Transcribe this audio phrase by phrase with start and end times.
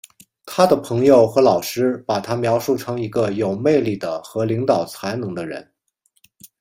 [0.47, 5.71] 他的朋友和老师把他描述成一个有魅力的和领导才能的人。